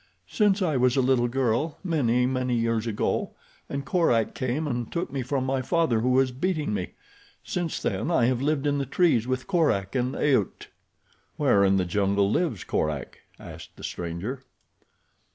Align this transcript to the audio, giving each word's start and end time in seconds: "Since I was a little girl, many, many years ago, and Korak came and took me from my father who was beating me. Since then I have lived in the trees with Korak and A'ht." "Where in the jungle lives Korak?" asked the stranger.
"Since 0.27 0.63
I 0.63 0.77
was 0.77 0.97
a 0.97 1.01
little 1.01 1.27
girl, 1.27 1.77
many, 1.83 2.25
many 2.25 2.55
years 2.55 2.87
ago, 2.87 3.35
and 3.69 3.85
Korak 3.85 4.33
came 4.33 4.65
and 4.67 4.91
took 4.91 5.11
me 5.13 5.21
from 5.21 5.45
my 5.45 5.61
father 5.61 5.99
who 5.99 6.09
was 6.09 6.31
beating 6.31 6.73
me. 6.73 6.95
Since 7.43 7.79
then 7.83 8.09
I 8.09 8.25
have 8.25 8.41
lived 8.41 8.65
in 8.65 8.79
the 8.79 8.87
trees 8.87 9.27
with 9.27 9.45
Korak 9.45 9.93
and 9.93 10.15
A'ht." 10.15 10.69
"Where 11.37 11.63
in 11.63 11.77
the 11.77 11.85
jungle 11.85 12.31
lives 12.31 12.63
Korak?" 12.63 13.19
asked 13.39 13.75
the 13.77 13.83
stranger. 13.83 14.43